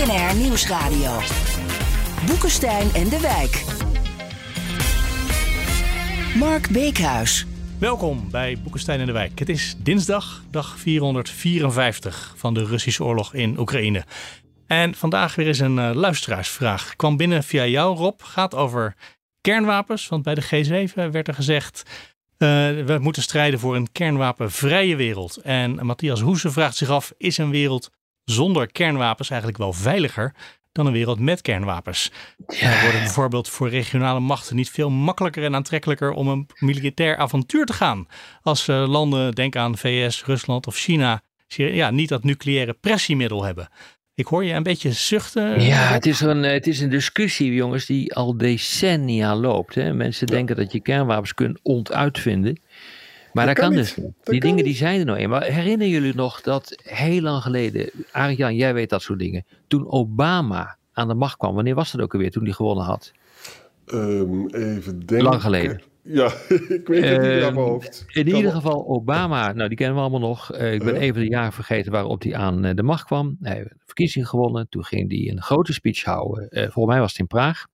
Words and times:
BNR 0.00 0.36
Nieuwsradio. 0.36 1.18
Boekenstein 2.26 2.92
en 2.94 3.08
de 3.08 3.20
Wijk. 3.20 3.64
Mark 6.38 6.70
Beekhuis. 6.70 7.46
Welkom 7.78 8.30
bij 8.30 8.58
Boekenstein 8.62 9.00
en 9.00 9.06
de 9.06 9.12
Wijk. 9.12 9.38
Het 9.38 9.48
is 9.48 9.74
dinsdag, 9.78 10.42
dag 10.50 10.78
454 10.78 12.34
van 12.36 12.54
de 12.54 12.64
Russische 12.64 13.04
oorlog 13.04 13.34
in 13.34 13.58
Oekraïne. 13.58 14.04
En 14.66 14.94
vandaag 14.94 15.34
weer 15.34 15.46
eens 15.46 15.58
een 15.58 15.76
uh, 15.76 15.90
luisteraarsvraag. 15.94 16.96
Kwam 16.96 17.16
binnen 17.16 17.42
via 17.44 17.66
jou, 17.66 17.96
Rob. 17.96 18.20
Gaat 18.22 18.54
over 18.54 18.94
kernwapens. 19.40 20.08
Want 20.08 20.22
bij 20.22 20.34
de 20.34 20.44
G7 20.44 20.94
werd 20.94 21.28
er 21.28 21.34
gezegd. 21.34 21.82
Uh, 22.38 22.48
we 22.84 22.98
moeten 23.00 23.22
strijden 23.22 23.60
voor 23.60 23.76
een 23.76 23.92
kernwapenvrije 23.92 24.96
wereld. 24.96 25.36
En 25.36 25.86
Matthias 25.86 26.20
Hoese 26.20 26.50
vraagt 26.50 26.76
zich 26.76 26.88
af: 26.88 27.12
is 27.16 27.38
een 27.38 27.50
wereld 27.50 27.90
zonder 28.30 28.72
kernwapens 28.72 29.30
eigenlijk 29.30 29.60
wel 29.60 29.72
veiliger 29.72 30.34
dan 30.72 30.86
een 30.86 30.92
wereld 30.92 31.18
met 31.18 31.40
kernwapens. 31.40 32.10
Ja. 32.46 32.80
wordt 32.80 32.92
het 32.94 33.02
bijvoorbeeld 33.02 33.48
voor 33.48 33.68
regionale 33.68 34.20
machten 34.20 34.56
niet 34.56 34.70
veel 34.70 34.90
makkelijker 34.90 35.44
en 35.44 35.54
aantrekkelijker 35.54 36.12
om 36.12 36.28
een 36.28 36.46
militair 36.58 37.16
avontuur 37.16 37.66
te 37.66 37.72
gaan. 37.72 38.06
Als 38.42 38.68
uh, 38.68 38.88
landen, 38.88 39.34
denk 39.34 39.56
aan 39.56 39.78
VS, 39.78 40.24
Rusland 40.24 40.66
of 40.66 40.76
China, 40.76 41.22
ja, 41.46 41.90
niet 41.90 42.08
dat 42.08 42.24
nucleaire 42.24 42.72
pressiemiddel 42.72 43.44
hebben. 43.44 43.68
Ik 44.14 44.26
hoor 44.26 44.44
je 44.44 44.52
een 44.52 44.62
beetje 44.62 44.92
zuchten. 44.92 45.60
Ja, 45.62 45.92
het 45.92 46.06
is 46.06 46.20
een, 46.20 46.42
het 46.42 46.66
is 46.66 46.80
een 46.80 46.90
discussie, 46.90 47.54
jongens, 47.54 47.86
die 47.86 48.14
al 48.14 48.36
decennia 48.36 49.36
loopt. 49.36 49.74
Hè? 49.74 49.94
Mensen 49.94 50.26
denken 50.26 50.56
dat 50.56 50.72
je 50.72 50.80
kernwapens 50.80 51.34
kunt 51.34 51.58
ontuitvinden. 51.62 52.60
Maar 53.32 53.46
dat, 53.46 53.54
kan, 53.54 53.72
dus. 53.72 53.96
Die 54.22 54.40
dingen 54.40 54.64
die 54.64 54.74
zijn 54.74 54.98
er 54.98 55.04
nou 55.04 55.18
eenmaal. 55.18 55.40
Herinneren 55.40 55.92
jullie 55.92 56.14
nog 56.14 56.40
dat 56.40 56.80
heel 56.82 57.20
lang 57.20 57.42
geleden, 57.42 57.90
Arjan, 58.12 58.56
jij 58.56 58.74
weet 58.74 58.90
dat 58.90 59.02
soort 59.02 59.18
dingen. 59.18 59.44
Toen 59.68 59.90
Obama 59.90 60.76
aan 60.92 61.08
de 61.08 61.14
macht 61.14 61.36
kwam, 61.36 61.54
wanneer 61.54 61.74
was 61.74 61.92
dat 61.92 62.00
ook 62.00 62.12
alweer 62.12 62.30
toen 62.30 62.44
hij 62.44 62.52
gewonnen 62.52 62.84
had? 62.84 63.12
Um, 63.86 64.48
even 64.48 64.98
denken. 64.98 65.22
Lang 65.22 65.42
geleden. 65.42 65.82
Ja, 66.02 66.26
ik 66.68 66.86
weet 66.86 67.04
het 67.04 67.20
niet 67.20 67.42
aan 67.42 67.54
mijn 67.54 67.66
hoofd. 67.66 68.04
In 68.08 68.28
ieder 68.28 68.52
geval 68.52 68.86
Obama, 68.86 69.52
nou 69.52 69.68
die 69.68 69.76
kennen 69.76 69.96
we 69.96 70.02
allemaal 70.02 70.28
nog. 70.28 70.54
Uh, 70.54 70.72
ik 70.72 70.84
ben 70.84 70.94
uh. 70.94 71.00
even 71.00 71.20
de 71.20 71.28
jaren 71.28 71.52
vergeten 71.52 71.92
waarop 71.92 72.22
hij 72.22 72.34
aan 72.34 72.66
uh, 72.66 72.74
de 72.74 72.82
macht 72.82 73.04
kwam. 73.04 73.36
Hij 73.40 73.54
heeft 73.54 73.68
de 73.68 73.76
verkiezing 73.84 74.28
gewonnen. 74.28 74.68
Toen 74.68 74.84
ging 74.84 75.10
hij 75.10 75.30
een 75.30 75.42
grote 75.42 75.72
speech 75.72 76.02
houden. 76.02 76.48
volgens 76.50 76.86
mij 76.86 77.00
was 77.00 77.10
het 77.10 77.20
in 77.20 77.26
Praag. 77.26 77.66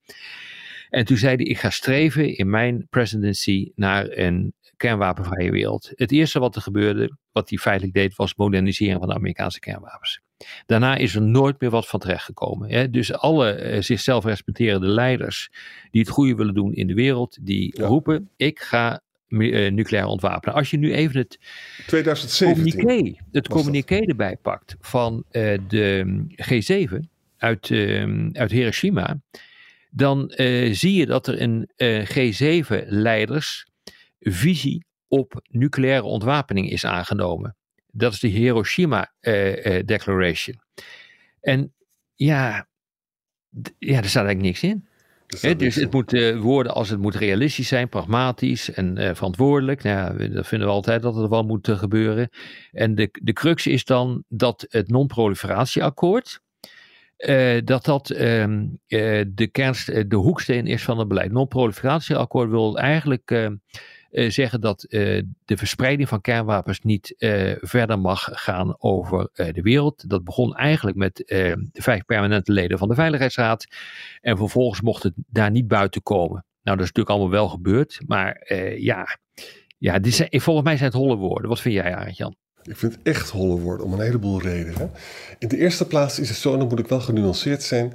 En 0.90 1.04
toen 1.04 1.16
zei 1.16 1.36
hij, 1.36 1.44
ik 1.44 1.58
ga 1.58 1.70
streven 1.70 2.36
in 2.36 2.50
mijn 2.50 2.86
presidency 2.90 3.72
naar 3.74 4.06
een 4.10 4.54
kernwapenvrije 4.76 5.50
wereld. 5.50 5.92
Het 5.94 6.12
eerste 6.12 6.38
wat 6.38 6.56
er 6.56 6.62
gebeurde, 6.62 7.16
wat 7.32 7.48
hij 7.48 7.58
feitelijk 7.58 7.94
deed, 7.94 8.16
was 8.16 8.34
moderniseren 8.34 8.98
van 8.98 9.08
de 9.08 9.14
Amerikaanse 9.14 9.60
kernwapens. 9.60 10.20
Daarna 10.66 10.96
is 10.96 11.14
er 11.14 11.22
nooit 11.22 11.60
meer 11.60 11.70
wat 11.70 11.88
van 11.88 12.00
terechtgekomen. 12.00 12.70
Hè? 12.70 12.90
Dus 12.90 13.12
alle 13.12 13.74
uh, 13.74 13.82
zichzelf 13.82 14.24
respecterende 14.24 14.86
leiders 14.86 15.50
die 15.90 16.00
het 16.00 16.10
goede 16.10 16.34
willen 16.34 16.54
doen 16.54 16.72
in 16.72 16.86
de 16.86 16.94
wereld, 16.94 17.38
die 17.40 17.74
ja. 17.76 17.86
roepen: 17.86 18.30
ik 18.36 18.60
ga 18.60 19.00
uh, 19.28 19.70
nucleair 19.70 20.06
ontwapenen. 20.06 20.54
Als 20.54 20.70
je 20.70 20.76
nu 20.76 20.92
even 20.92 21.18
het 21.18 21.38
2017 21.86 22.72
communiqué, 22.72 23.22
het 23.32 23.48
communiqué 23.48 23.96
erbij 23.96 24.36
pakt 24.36 24.76
van 24.80 25.24
uh, 25.32 25.58
de 25.68 26.24
G7 26.30 27.08
uit, 27.36 27.70
uit 28.32 28.50
Hiroshima, 28.50 29.20
dan 29.90 30.32
zie 30.70 30.94
je 30.94 31.06
dat 31.06 31.26
er 31.26 31.42
een 31.42 31.68
G7-leiders 32.04 33.66
visie 34.18 34.84
op 35.08 35.40
nucleaire 35.50 36.04
ontwapening 36.04 36.70
is 36.70 36.84
aangenomen. 36.84 37.56
Dat 37.92 38.12
is 38.12 38.20
de 38.20 38.28
Hiroshima 38.28 39.12
uh, 39.20 39.64
uh, 39.66 39.82
Declaration. 39.84 40.60
En 41.40 41.74
ja, 42.14 42.68
ja, 43.78 43.96
er 43.96 44.08
staat 44.08 44.24
eigenlijk 44.24 44.40
niks 44.40 44.62
in. 44.62 44.88
He, 45.40 45.56
dus 45.56 45.74
het 45.74 45.92
moet 45.92 46.12
uh, 46.12 46.40
worden 46.40 46.74
als 46.74 46.88
het 46.88 47.00
moet 47.00 47.14
realistisch 47.14 47.68
zijn, 47.68 47.88
pragmatisch 47.88 48.70
en 48.72 49.00
uh, 49.00 49.14
verantwoordelijk. 49.14 49.82
Nou, 49.82 50.22
ja, 50.22 50.28
dat 50.28 50.46
vinden 50.46 50.68
we 50.68 50.74
altijd 50.74 51.02
dat 51.02 51.14
het 51.14 51.30
wel 51.30 51.44
moet 51.44 51.68
uh, 51.68 51.78
gebeuren. 51.78 52.28
En 52.72 52.94
de, 52.94 53.08
de 53.22 53.32
crux 53.32 53.66
is 53.66 53.84
dan 53.84 54.24
dat 54.28 54.66
het 54.68 54.88
non-proliferatieakkoord, 54.88 56.40
dat 57.64 57.84
dat 57.84 58.10
um, 58.10 58.78
de, 58.86 59.48
kernst, 59.52 60.10
de 60.10 60.16
hoeksteen 60.16 60.66
is 60.66 60.82
van 60.82 60.98
het 60.98 61.08
beleid. 61.08 61.32
Non-proliferatieakkoord 61.32 62.50
wil 62.50 62.78
eigenlijk 62.78 63.50
uh, 64.16 64.30
zeggen 64.30 64.60
dat 64.60 64.86
uh, 64.88 65.22
de 65.44 65.56
verspreiding 65.56 66.08
van 66.08 66.20
kernwapens 66.20 66.80
niet 66.80 67.14
uh, 67.18 67.52
verder 67.60 67.98
mag 67.98 68.28
gaan 68.32 68.74
over 68.78 69.28
de 69.34 69.62
wereld. 69.62 70.08
Dat 70.08 70.24
begon 70.24 70.54
eigenlijk 70.54 70.96
met 70.96 71.16
de 71.26 71.68
vijf 71.72 72.04
permanente 72.04 72.52
leden 72.52 72.78
van 72.78 72.88
de 72.88 72.94
Veiligheidsraad. 72.94 73.66
En 74.20 74.36
vervolgens 74.36 74.80
mocht 74.80 75.02
het 75.02 75.12
daar 75.16 75.50
niet 75.50 75.68
buiten 75.68 76.02
komen. 76.02 76.44
Nou, 76.62 76.76
dat 76.76 76.86
is 76.86 76.92
natuurlijk 76.92 77.10
allemaal 77.10 77.30
wel 77.30 77.48
gebeurd. 77.48 78.00
Maar 78.06 78.54
ja, 78.78 79.18
ja 79.78 79.98
dit 79.98 80.14
zijn, 80.14 80.28
volgens 80.40 80.66
mij 80.66 80.76
zijn 80.76 80.90
het 80.90 80.98
holle 80.98 81.16
woorden. 81.16 81.48
Wat 81.48 81.60
vind 81.60 81.74
jij, 81.74 81.94
Arend-Jan? 81.94 82.36
Ik 82.62 82.76
vind 82.76 82.92
het 82.92 83.02
echt 83.02 83.30
holle 83.30 83.58
woorden 83.58 83.86
om 83.86 83.92
een 83.92 84.00
heleboel 84.00 84.40
redenen. 84.40 84.90
In 85.38 85.48
de 85.48 85.56
eerste 85.56 85.86
plaats 85.86 86.18
is 86.18 86.28
het 86.28 86.38
zo, 86.38 86.52
en 86.52 86.58
dan 86.58 86.68
moet 86.68 86.78
ik 86.78 86.88
wel 86.88 87.00
genuanceerd 87.00 87.62
zijn. 87.62 87.92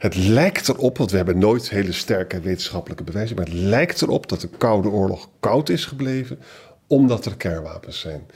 Het 0.00 0.16
lijkt 0.16 0.68
erop, 0.68 0.98
want 0.98 1.10
we 1.10 1.16
hebben 1.16 1.38
nooit 1.38 1.70
hele 1.70 1.92
sterke 1.92 2.40
wetenschappelijke 2.40 3.04
bewijzen, 3.04 3.36
maar 3.36 3.44
het 3.44 3.54
lijkt 3.54 4.02
erop 4.02 4.28
dat 4.28 4.40
de 4.40 4.48
Koude 4.48 4.88
Oorlog 4.88 5.28
koud 5.40 5.68
is 5.68 5.84
gebleven 5.84 6.38
omdat 6.90 7.24
er 7.24 7.36
kernwapens 7.36 8.00
zijn. 8.00 8.26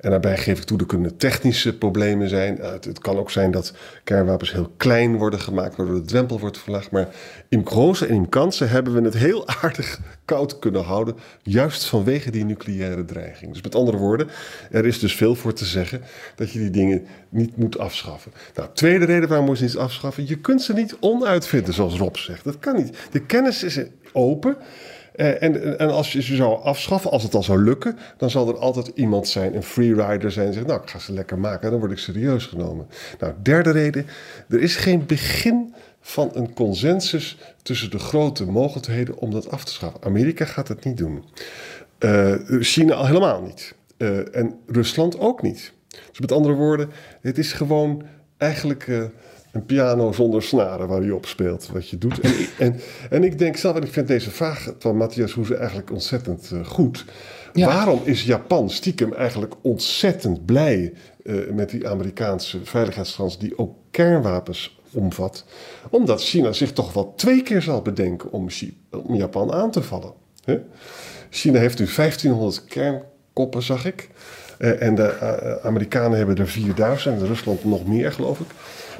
En 0.00 0.10
daarbij 0.10 0.38
geef 0.38 0.58
ik 0.58 0.64
toe, 0.64 0.78
er 0.78 0.86
kunnen 0.86 1.16
technische 1.16 1.76
problemen 1.76 2.28
zijn. 2.28 2.58
Het, 2.60 2.84
het, 2.84 2.98
kan 2.98 3.16
ook 3.16 3.30
zijn 3.30 3.50
dat 3.50 3.72
kernwapens 4.04 4.52
heel 4.52 4.72
klein 4.76 5.16
worden 5.16 5.40
gemaakt, 5.40 5.76
waardoor 5.76 5.94
de 5.94 6.06
drempel 6.06 6.40
wordt 6.40 6.58
verlaagd. 6.58 6.90
Maar 6.90 7.08
in 7.48 7.66
grote 7.66 8.06
en 8.06 8.14
in 8.14 8.28
kansen 8.28 8.68
hebben 8.68 8.94
we 8.94 9.00
het 9.00 9.14
heel 9.14 9.48
aardig 9.62 10.00
koud 10.24 10.58
kunnen 10.58 10.82
houden, 10.82 11.16
juist 11.42 11.84
vanwege 11.84 12.30
die 12.30 12.44
nucleaire 12.44 13.04
dreiging. 13.04 13.52
Dus 13.52 13.62
met 13.62 13.74
andere 13.74 13.96
woorden, 13.96 14.28
er 14.70 14.86
is 14.86 14.98
dus 14.98 15.14
veel 15.14 15.34
voor 15.34 15.52
te 15.52 15.64
zeggen 15.64 16.02
dat 16.36 16.52
je 16.52 16.58
die 16.58 16.70
dingen 16.70 17.06
niet 17.28 17.56
moet 17.56 17.78
afschaffen. 17.78 18.32
Nou, 18.54 18.68
tweede 18.74 19.04
reden 19.04 19.28
waarom 19.28 19.46
moet 19.46 19.58
ze 19.58 19.64
niet 19.64 19.76
afschaffen, 19.76 20.26
je 20.26 20.36
kunt 20.36 20.62
ze 20.62 20.72
niet 20.72 20.96
onuitvinden, 21.00 21.74
zoals 21.74 21.96
Rob 21.96 22.16
zegt. 22.16 22.44
Dat 22.44 22.58
kan 22.58 22.76
niet. 22.76 22.96
De 23.10 23.20
kennis 23.20 23.62
is 23.62 23.78
open. 24.12 24.56
Uh, 25.16 25.42
en, 25.42 25.78
en 25.78 25.90
als 25.90 26.12
je 26.12 26.22
ze 26.22 26.36
zou 26.36 26.62
afschaffen, 26.62 27.10
als 27.10 27.22
het 27.22 27.34
al 27.34 27.42
zou 27.42 27.62
lukken, 27.62 27.98
dan 28.16 28.30
zal 28.30 28.48
er 28.48 28.58
altijd 28.58 28.90
iemand 28.94 29.28
zijn, 29.28 29.54
een 29.54 29.62
freerider 29.62 30.32
zijn, 30.32 30.46
die 30.46 30.54
zegt, 30.54 30.66
nou, 30.66 30.82
ik 30.82 30.90
ga 30.90 30.98
ze 30.98 31.12
lekker 31.12 31.38
maken, 31.38 31.70
dan 31.70 31.78
word 31.78 31.92
ik 31.92 31.98
serieus 31.98 32.46
genomen. 32.46 32.86
Nou, 33.18 33.32
derde 33.42 33.70
reden, 33.70 34.06
er 34.48 34.60
is 34.60 34.76
geen 34.76 35.06
begin 35.06 35.74
van 36.00 36.30
een 36.34 36.52
consensus 36.52 37.38
tussen 37.62 37.90
de 37.90 37.98
grote 37.98 38.44
mogelijkheden 38.44 39.18
om 39.18 39.30
dat 39.30 39.50
af 39.50 39.64
te 39.64 39.72
schaffen. 39.72 40.02
Amerika 40.02 40.44
gaat 40.44 40.68
het 40.68 40.84
niet 40.84 40.96
doen. 40.96 41.24
Uh, 41.98 42.34
China 42.60 42.94
al 42.94 43.06
helemaal 43.06 43.42
niet. 43.42 43.74
Uh, 43.98 44.36
en 44.36 44.54
Rusland 44.66 45.18
ook 45.18 45.42
niet. 45.42 45.72
Dus 45.88 46.20
met 46.20 46.32
andere 46.32 46.54
woorden, 46.54 46.90
het 47.20 47.38
is 47.38 47.52
gewoon 47.52 48.02
eigenlijk 48.36 49.10
een 49.52 49.66
piano 49.66 50.12
zonder 50.12 50.42
snaren 50.42 50.88
waar 50.88 51.00
hij 51.00 51.10
op 51.10 51.26
speelt, 51.26 51.68
wat 51.72 51.88
je 51.88 51.98
doet. 51.98 52.20
En, 52.20 52.32
en, 52.66 52.80
en 53.10 53.24
ik 53.24 53.38
denk 53.38 53.56
zelf, 53.56 53.76
en 53.76 53.82
ik 53.82 53.92
vind 53.92 54.08
deze 54.08 54.30
vraag 54.30 54.74
van 54.78 54.96
Matthias 54.96 55.32
Hoeze 55.32 55.56
eigenlijk 55.56 55.90
ontzettend 55.90 56.50
uh, 56.52 56.66
goed. 56.66 57.04
Ja. 57.52 57.66
Waarom 57.66 58.00
is 58.04 58.24
Japan 58.24 58.70
stiekem 58.70 59.12
eigenlijk 59.12 59.54
ontzettend 59.62 60.44
blij 60.44 60.92
uh, 61.22 61.50
met 61.50 61.70
die 61.70 61.88
Amerikaanse 61.88 62.58
veiligheidsstans 62.64 63.38
die 63.38 63.58
ook 63.58 63.76
kernwapens 63.90 64.80
omvat? 64.92 65.44
Omdat 65.90 66.22
China 66.22 66.52
zich 66.52 66.72
toch 66.72 66.92
wel 66.92 67.14
twee 67.14 67.42
keer 67.42 67.62
zal 67.62 67.82
bedenken 67.82 68.32
om, 68.32 68.48
om 68.90 69.14
Japan 69.14 69.52
aan 69.52 69.70
te 69.70 69.82
vallen. 69.82 70.12
China 71.30 71.58
heeft 71.58 71.78
nu 71.78 71.86
1500 71.96 72.64
kernkoppen, 72.64 73.62
zag 73.62 73.84
ik. 73.84 74.08
Uh, 74.58 74.82
en 74.82 74.94
de 74.94 75.60
Amerikanen 75.62 76.18
hebben 76.18 76.36
er 76.36 76.48
4000 76.48 77.20
en 77.20 77.26
Rusland 77.26 77.64
nog 77.64 77.86
meer, 77.86 78.12
geloof 78.12 78.40
ik. 78.40 78.46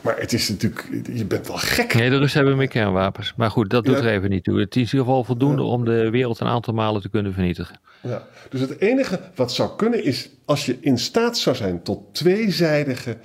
Maar 0.03 0.19
het 0.19 0.33
is 0.33 0.49
natuurlijk, 0.49 0.89
je 1.13 1.25
bent 1.25 1.47
wel 1.47 1.57
gek. 1.57 1.95
Nee, 1.95 2.11
de 2.11 2.19
Russen 2.19 2.39
hebben 2.39 2.59
meer 2.59 2.69
kernwapens. 2.69 3.33
Maar 3.37 3.51
goed, 3.51 3.71
dat 3.71 3.85
doet 3.85 3.97
ja. 3.97 4.03
er 4.03 4.13
even 4.13 4.31
niet 4.31 4.45
toe. 4.45 4.59
Het 4.59 4.77
is 4.77 4.77
in 4.77 4.81
ieder 4.81 4.99
geval 4.99 5.25
voldoende 5.25 5.63
ja. 5.63 5.69
om 5.69 5.85
de 5.85 6.11
wereld 6.11 6.41
een 6.41 6.47
aantal 6.47 6.75
malen 6.75 7.03
te 7.03 7.09
kunnen 7.09 7.33
vernietigen. 7.33 7.81
Ja, 8.01 8.27
dus 8.51 8.61
het 8.61 8.81
enige 8.81 9.21
wat 9.35 9.53
zou 9.53 9.71
kunnen 9.77 10.05
is 10.05 10.31
als 10.45 10.67
je 10.67 10.79
in 10.81 10.99
staat 10.99 11.39
zou 11.39 11.57
zijn 11.57 11.83
tot 11.83 12.15
tweezijdige 12.15 13.17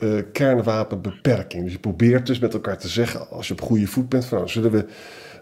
uh, 0.00 0.22
kernwapenbeperking. 0.32 1.62
Dus 1.64 1.72
je 1.72 1.78
probeert 1.78 2.26
dus 2.26 2.38
met 2.38 2.54
elkaar 2.54 2.78
te 2.78 2.88
zeggen, 2.88 3.28
als 3.30 3.48
je 3.48 3.52
op 3.52 3.60
goede 3.60 3.86
voet 3.86 4.08
bent, 4.08 4.24
van, 4.24 4.38
nou, 4.38 4.50
zullen 4.50 4.70
we 4.70 4.86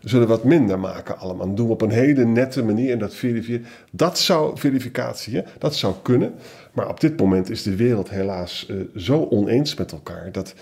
zullen 0.03 0.29
wat 0.29 0.45
minder 0.45 0.79
maken 0.79 1.19
allemaal. 1.19 1.55
Doen 1.55 1.67
we 1.67 1.73
op 1.73 1.83
een 1.83 1.91
hele 1.91 2.25
nette 2.25 2.63
manier 2.63 2.93
en 2.93 2.99
dat 2.99 3.15
verifiëren. 3.15 3.67
Dat 3.91 4.19
zou 4.19 4.59
verificatie, 4.59 5.35
hè? 5.35 5.43
dat 5.59 5.77
zou 5.77 5.95
kunnen. 6.03 6.35
Maar 6.73 6.89
op 6.89 7.01
dit 7.01 7.21
moment 7.21 7.51
is 7.51 7.63
de 7.63 7.77
wereld 7.77 8.11
helaas 8.11 8.67
uh, 8.71 8.81
zo 8.97 9.27
oneens 9.31 9.75
met 9.75 9.93
elkaar 9.93 10.33
dat 10.33 10.55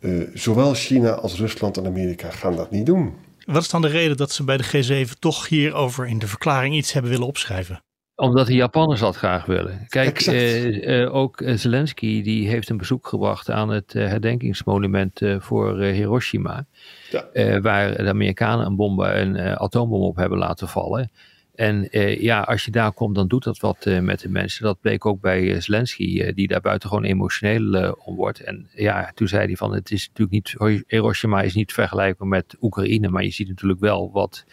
uh, 0.00 0.28
zowel 0.34 0.74
China 0.74 1.10
als 1.10 1.38
Rusland 1.38 1.76
en 1.76 1.86
Amerika 1.86 2.30
gaan 2.30 2.56
dat 2.56 2.70
niet 2.70 2.86
doen. 2.86 3.14
Wat 3.44 3.62
is 3.62 3.68
dan 3.68 3.82
de 3.82 3.88
reden 3.88 4.16
dat 4.16 4.32
ze 4.32 4.44
bij 4.44 4.56
de 4.56 5.06
G7 5.06 5.18
toch 5.18 5.48
hierover 5.48 6.06
in 6.06 6.18
de 6.18 6.26
verklaring 6.26 6.74
iets 6.74 6.92
hebben 6.92 7.10
willen 7.10 7.26
opschrijven? 7.26 7.82
Omdat 8.22 8.46
de 8.46 8.54
Japanners 8.54 9.00
dat 9.00 9.16
graag 9.16 9.44
willen. 9.44 9.86
Kijk, 9.88 10.26
uh, 10.26 11.00
uh, 11.00 11.14
ook 11.14 11.42
Zelensky 11.54 12.22
die 12.22 12.48
heeft 12.48 12.68
een 12.68 12.76
bezoek 12.76 13.06
gebracht 13.06 13.50
aan 13.50 13.68
het 13.68 13.92
herdenkingsmonument 13.92 15.20
voor 15.38 15.80
Hiroshima. 15.80 16.66
Ja. 17.10 17.60
waar 17.60 17.96
de 17.96 18.08
Amerikanen 18.08 18.66
een, 18.66 18.76
bom, 18.76 19.00
een 19.00 19.38
atoombom 19.38 20.02
op 20.02 20.16
hebben 20.16 20.38
laten 20.38 20.68
vallen. 20.68 21.10
En 21.54 21.88
ja, 22.20 22.40
als 22.40 22.64
je 22.64 22.70
daar 22.70 22.92
komt, 22.92 23.14
dan 23.14 23.28
doet 23.28 23.44
dat 23.44 23.58
wat 23.58 23.84
met 24.00 24.20
de 24.20 24.28
mensen. 24.28 24.64
Dat 24.64 24.80
bleek 24.80 25.06
ook 25.06 25.20
bij 25.20 25.60
Zelensky, 25.60 26.32
die 26.32 26.48
daar 26.48 26.60
buitengewoon 26.60 27.04
emotioneel 27.04 27.92
om 28.04 28.16
wordt. 28.16 28.40
En 28.40 28.68
ja, 28.74 29.10
toen 29.14 29.28
zei 29.28 29.46
hij 29.46 29.56
van, 29.56 29.74
het 29.74 29.90
is 29.90 30.08
natuurlijk 30.08 30.58
niet, 30.58 30.84
Hiroshima 30.86 31.42
is 31.42 31.54
niet 31.54 31.72
vergelijkbaar 31.72 32.28
met 32.28 32.56
Oekraïne, 32.60 33.08
maar 33.08 33.24
je 33.24 33.30
ziet 33.30 33.48
natuurlijk 33.48 33.80
wel 33.80 34.10
wat 34.12 34.44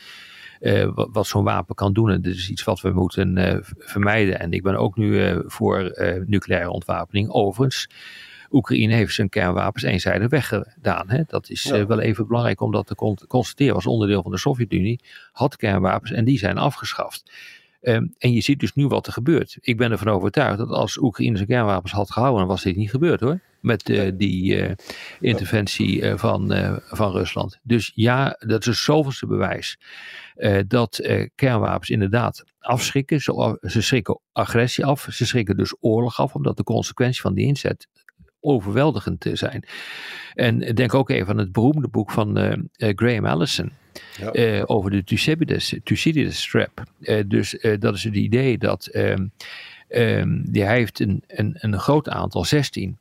uh, 0.60 0.90
wat, 0.94 1.10
wat 1.12 1.28
zo'n 1.28 1.44
wapen 1.44 1.76
kan 1.76 1.94
doen. 1.94 2.10
En 2.10 2.22
dat 2.22 2.34
is 2.34 2.50
iets 2.50 2.64
wat 2.64 2.82
we 2.82 2.90
moeten 2.90 3.38
uh, 3.38 3.58
vermijden. 3.78 4.40
En 4.40 4.52
ik 4.52 4.64
ben 4.64 4.76
ook 4.76 4.98
nu 4.98 5.30
uh, 5.30 5.40
voor 5.46 5.94
nucleaire 6.26 6.70
ontwapening. 6.70 7.30
Overigens, 7.30 7.90
Oekraïne 8.52 8.94
heeft 8.94 9.14
zijn 9.14 9.30
kernwapens 9.30 9.84
eenzijdig 9.84 10.30
weggedaan. 10.30 11.10
Hè? 11.10 11.22
Dat 11.28 11.50
is 11.50 11.64
ja. 11.64 11.86
wel 11.86 12.00
even 12.00 12.28
belangrijk 12.28 12.62
om 12.62 12.72
dat 12.72 12.88
te 12.88 13.26
constateren. 13.28 13.74
Was 13.74 13.86
onderdeel 13.86 14.22
van 14.22 14.32
de 14.32 14.38
Sovjet-Unie, 14.38 15.00
had 15.32 15.56
kernwapens 15.56 16.12
en 16.12 16.26
die 16.26 16.38
zijn 16.38 16.58
afgeschaft. 16.58 17.32
Um, 17.82 18.14
en 18.18 18.34
je 18.34 18.42
ziet 18.42 18.60
dus 18.60 18.74
nu 18.74 18.88
wat 18.88 19.08
er 19.08 19.14
gebeurt. 19.14 19.58
Ik 19.60 19.78
ben 19.78 19.92
ervan 19.92 20.08
overtuigd 20.08 20.58
dat 20.58 20.70
als 20.70 20.98
Oekraïne 20.98 21.36
zijn 21.36 21.48
kernwapens 21.48 21.92
had 21.92 22.12
gehouden, 22.12 22.40
dan 22.40 22.50
was 22.50 22.64
dit 22.64 22.76
niet 22.76 22.90
gebeurd 22.90 23.20
hoor. 23.20 23.40
Met 23.62 23.90
uh, 23.90 24.12
die 24.16 24.56
uh, 24.56 24.72
interventie 25.20 26.02
uh, 26.02 26.18
van, 26.18 26.54
van 26.84 27.12
Rusland. 27.12 27.60
Dus 27.64 27.92
ja, 27.96 28.36
dat 28.40 28.60
is 28.60 28.66
het 28.66 28.76
zoveelste 28.76 29.28
bewijs 29.28 29.80
dat 30.68 31.10
kernwapens 31.36 31.90
inderdaad 31.90 32.44
afschrikken. 32.60 33.22
Ze, 33.22 33.58
ze 33.62 33.82
schrikken 33.82 34.20
agressie 34.32 34.86
af, 34.86 35.08
ze 35.12 35.26
schrikken 35.26 35.58
dus 35.58 35.76
oorlog 35.80 36.20
af, 36.20 36.36
omdat 36.36 36.58
de 36.58 36.64
consequentie 36.64 37.22
van 37.22 37.34
die 37.34 37.46
inzet 37.46 37.88
overweldigend 38.40 39.26
zijn. 39.34 39.66
En 40.34 40.60
denk 40.60 40.94
ook 40.94 41.10
even 41.10 41.30
aan 41.30 41.38
het 41.38 41.52
beroemde 41.52 41.88
boek 41.88 42.12
van 42.12 42.60
Graham 42.72 43.26
Allison. 43.26 43.72
Ja. 44.18 44.36
Uh, 44.36 44.64
over 44.66 44.92
de 44.92 45.04
Thucydides, 45.04 45.76
Thucydides 45.84 46.50
trap. 46.50 46.84
Uh, 47.00 47.24
dus 47.26 47.54
uh, 47.54 47.80
dat 47.80 47.96
is 47.96 48.04
het 48.04 48.16
idee 48.16 48.58
dat 48.58 48.90
um, 48.94 49.32
um, 49.90 50.52
die, 50.52 50.64
hij 50.64 50.78
heeft 50.78 51.00
een, 51.00 51.24
een, 51.28 51.56
een 51.60 51.80
groot 51.80 52.10
aantal, 52.10 52.46
16 52.46 52.98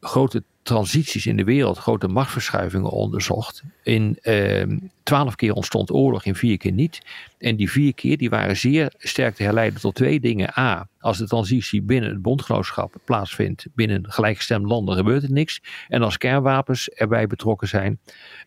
grote 0.00 0.42
transities 0.66 1.26
in 1.26 1.36
de 1.36 1.44
wereld, 1.44 1.78
grote 1.78 2.08
machtsverschuivingen 2.08 2.90
onderzocht. 2.90 3.62
In 3.82 4.18
ehm, 4.20 4.78
twaalf 5.02 5.34
keer 5.34 5.52
ontstond 5.52 5.90
oorlog, 5.90 6.24
in 6.24 6.34
vier 6.34 6.58
keer 6.58 6.72
niet. 6.72 7.00
En 7.38 7.56
die 7.56 7.70
vier 7.70 7.94
keer 7.94 8.16
die 8.16 8.30
waren 8.30 8.56
zeer 8.56 8.92
sterk 8.98 9.34
te 9.34 9.42
herleiden 9.42 9.80
tot 9.80 9.94
twee 9.94 10.20
dingen. 10.20 10.58
A, 10.58 10.88
als 11.00 11.18
de 11.18 11.26
transitie 11.26 11.82
binnen 11.82 12.10
het 12.10 12.22
bondgenootschap 12.22 12.94
plaatsvindt, 13.04 13.66
binnen 13.74 14.12
gelijkgestemde 14.12 14.68
landen 14.68 14.96
gebeurt 14.96 15.22
er 15.22 15.32
niks. 15.32 15.60
En 15.88 16.02
als 16.02 16.18
kernwapens 16.18 16.88
erbij 16.88 17.26
betrokken 17.26 17.68
zijn, 17.68 17.98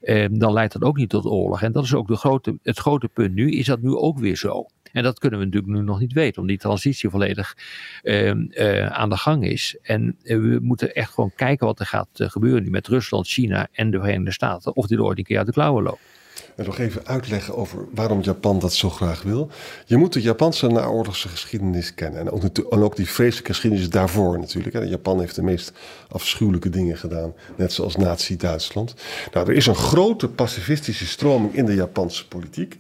eh, 0.02 0.26
dan 0.32 0.54
leidt 0.54 0.74
dat 0.74 0.82
ook 0.82 0.98
niet 0.98 1.10
tot 1.10 1.26
oorlog. 1.26 1.62
En 1.62 1.72
dat 1.72 1.84
is 1.84 1.94
ook 1.94 2.08
de 2.08 2.16
grote, 2.16 2.58
het 2.64 2.80
grote 2.80 3.08
punt 3.08 3.34
nu, 3.34 3.52
is 3.52 3.66
dat 3.66 3.82
nu 3.82 3.96
ook 3.96 4.20
weer 4.20 4.36
zo. 4.36 4.66
En 4.92 5.04
dat 5.04 5.20
kunnen 5.20 5.40
we 5.40 5.46
natuurlijk 5.46 5.74
nu 5.74 5.82
nog 5.82 6.00
niet 6.00 6.14
weten, 6.14 6.42
omdat 6.42 6.58
die 6.58 6.68
transitie 6.68 7.10
volledig 7.10 7.58
uh, 8.04 8.34
uh, 8.34 8.86
aan 8.86 9.10
de 9.10 9.18
gang 9.18 9.46
is. 9.46 9.78
En 9.82 10.18
uh, 10.24 10.38
we 10.38 10.60
moeten 10.62 10.96
echt 10.96 11.14
gewoon 11.14 11.32
kijken 11.36 11.66
wat 11.66 11.80
er 11.80 11.86
gaat 11.86 12.10
gebeuren 12.14 12.64
nu 12.64 12.70
met 12.70 12.88
Rusland, 12.88 13.28
China 13.28 13.68
en 13.72 13.92
de 13.92 14.00
Verenigde 14.00 14.32
Staten. 14.32 14.76
Of 14.76 14.88
dit 14.88 15.00
ooit 15.00 15.18
een 15.18 15.24
keer 15.24 15.38
uit 15.38 15.46
de 15.46 15.54
klauwen 15.54 15.84
loopt. 15.84 16.19
En 16.56 16.66
nog 16.66 16.80
even 16.80 17.08
uitleggen 17.08 17.56
over 17.56 17.86
waarom 17.94 18.22
Japan 18.22 18.60
dat 18.60 18.74
zo 18.74 18.90
graag 18.90 19.22
wil. 19.22 19.50
Je 19.86 19.98
moet 19.98 20.14
de 20.14 20.22
Japanse 20.22 20.68
naoorlogse 20.68 21.28
geschiedenis 21.28 21.94
kennen. 21.94 22.20
En 22.20 22.32
ook, 22.32 22.44
ook 22.70 22.96
die 22.96 23.10
vreselijke 23.10 23.54
geschiedenis 23.54 23.90
daarvoor 23.90 24.40
natuurlijk. 24.40 24.86
Japan 24.86 25.20
heeft 25.20 25.36
de 25.36 25.44
meest 25.44 25.72
afschuwelijke 26.08 26.70
dingen 26.70 26.98
gedaan. 26.98 27.34
Net 27.56 27.74
zoals 27.74 27.96
Nazi-Duitsland. 27.96 28.94
Nou, 29.34 29.48
er 29.48 29.56
is 29.56 29.66
een 29.66 29.76
grote 29.76 30.28
pacifistische 30.28 31.08
stroming 31.08 31.54
in 31.54 31.66
de 31.66 31.76
Japanse 31.76 32.28
politiek. 32.28 32.78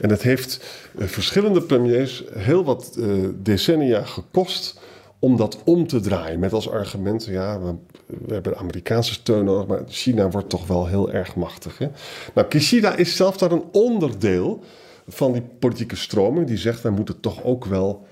En 0.00 0.10
het 0.10 0.22
heeft 0.22 0.64
uh, 0.98 1.06
verschillende 1.06 1.62
premiers 1.62 2.24
heel 2.34 2.64
wat 2.64 2.94
uh, 2.98 3.28
decennia 3.42 4.02
gekost 4.04 4.78
om 5.20 5.36
dat 5.36 5.58
om 5.64 5.86
te 5.86 6.00
draaien. 6.00 6.38
Met 6.38 6.52
als 6.52 6.70
argument, 6.70 7.24
ja, 7.24 7.60
we, 8.06 8.34
hebben 8.34 8.56
Amerikaanse 8.56 9.12
steun 9.12 9.44
nodig, 9.44 9.66
maar 9.66 9.82
China 9.86 10.30
wordt 10.30 10.48
toch 10.48 10.66
wel 10.66 10.86
heel 10.86 11.12
erg 11.12 11.36
machtig. 11.36 11.78
Hè? 11.78 11.88
Nou, 12.34 12.48
Kishida 12.48 12.96
is 12.96 13.16
zelf 13.16 13.36
daar 13.36 13.52
een 13.52 13.64
onderdeel 13.72 14.62
van 15.08 15.32
die 15.32 15.42
politieke 15.58 15.96
stroming 15.96 16.46
die 16.46 16.56
zegt, 16.56 16.82
wij 16.82 16.92
moeten 16.92 17.20
toch 17.20 17.44
ook 17.44 17.64
wel 17.64 18.06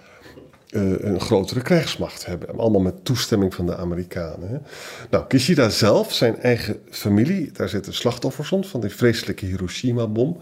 uh, 0.71 0.99
een 0.99 1.21
grotere 1.21 1.63
krijgsmacht 1.63 2.27
hebben. 2.27 2.59
Allemaal 2.59 2.81
met 2.81 3.05
toestemming 3.05 3.55
van 3.55 3.67
de 3.67 3.77
Amerikanen. 3.77 4.63
Nou, 5.11 5.27
Kishida 5.27 5.69
zelf, 5.69 6.13
zijn 6.13 6.41
eigen 6.41 6.81
familie, 6.91 7.53
daar 7.53 7.69
zitten 7.69 7.95
slachtoffers 7.95 8.53
onder 8.53 8.71
van 8.71 8.81
die 8.81 8.91
vreselijke 8.91 9.47
Hiroshima-bom. 9.47 10.37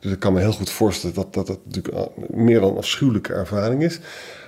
Dus 0.00 0.12
ik 0.12 0.18
kan 0.18 0.32
me 0.32 0.40
heel 0.40 0.52
goed 0.52 0.70
voorstellen 0.70 1.16
dat 1.16 1.34
dat, 1.34 1.46
dat 1.46 1.58
natuurlijk 1.64 2.08
meer 2.28 2.60
dan 2.60 2.76
afschuwelijke 2.76 3.32
ervaring 3.32 3.82
is. 3.82 4.00